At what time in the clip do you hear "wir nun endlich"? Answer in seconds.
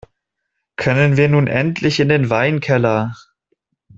1.15-1.99